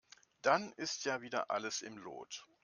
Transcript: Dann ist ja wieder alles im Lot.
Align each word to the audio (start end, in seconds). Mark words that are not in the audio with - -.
Dann 0.41 0.71
ist 0.77 1.05
ja 1.05 1.21
wieder 1.21 1.51
alles 1.51 1.83
im 1.83 1.95
Lot. 1.99 2.43